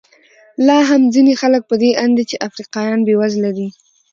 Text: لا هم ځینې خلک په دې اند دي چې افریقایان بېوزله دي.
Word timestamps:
لا 0.67 0.77
هم 0.89 1.01
ځینې 1.13 1.33
خلک 1.41 1.61
په 1.69 1.75
دې 1.81 1.91
اند 2.03 2.13
دي 2.17 2.23
چې 2.29 2.41
افریقایان 2.47 2.99
بېوزله 3.07 3.51
دي. 3.57 3.67